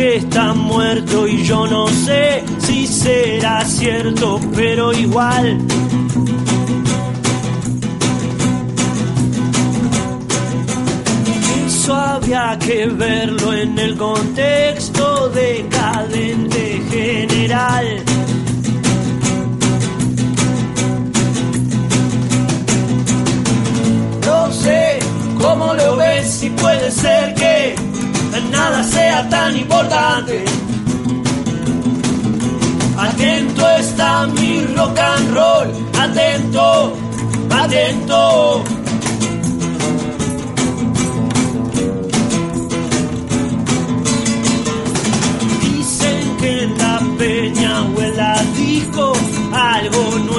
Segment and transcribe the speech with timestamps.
[0.00, 5.58] Que está muerto y yo no sé si será cierto, pero igual.
[11.66, 17.86] Eso había que verlo en el contexto decadente general.
[24.26, 24.98] No sé
[25.38, 27.39] cómo lo ves, si puede ser que
[28.70, 30.44] nada sea tan importante.
[32.96, 35.68] Atento está mi rock and roll,
[35.98, 36.96] atento,
[37.50, 38.64] atento.
[45.62, 49.12] Dicen que la peña o en la disco
[49.52, 50.29] algo nuevo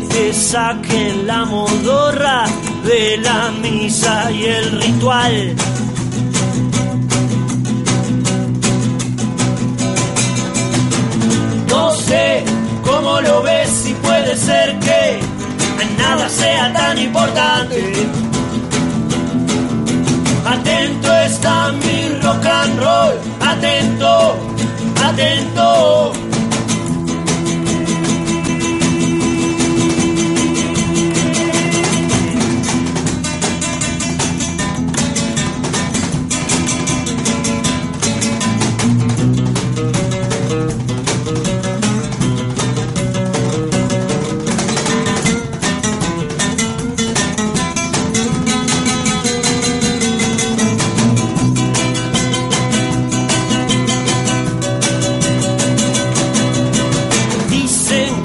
[0.00, 2.44] te saquen la modorra
[2.84, 5.56] de la misa y el ritual.
[11.68, 12.42] No sé
[12.82, 15.20] cómo lo ves, si puede ser que
[15.98, 17.92] nada sea tan importante.
[20.46, 24.36] Atento está mi rock and roll, atento,
[25.04, 26.21] atento.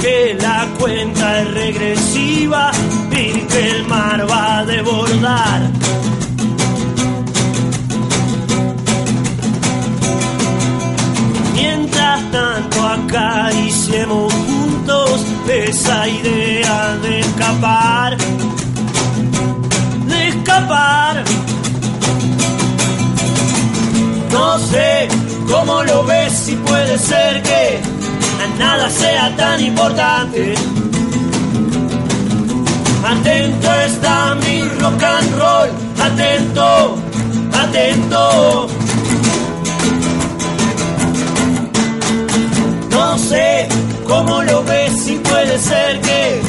[0.07, 2.71] Que la cuenta es regresiva
[3.11, 5.61] y que el mar va a desbordar.
[11.53, 18.17] Mientras tanto acariciemos juntos esa idea de escapar,
[20.07, 21.23] de escapar.
[24.31, 25.09] No sé
[25.51, 27.96] cómo lo ves, si puede ser que
[28.57, 30.53] nada sea tan importante.
[33.03, 35.69] Atento está mi rock and roll,
[36.07, 36.97] atento,
[37.63, 38.67] atento.
[42.91, 43.67] No sé
[44.07, 46.41] cómo lo ves, si puede ser que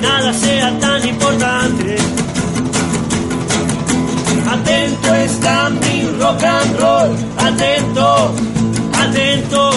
[0.00, 1.96] nada sea tan importante.
[4.50, 8.34] Atento está mi rock and roll, atento,
[8.92, 9.69] atento.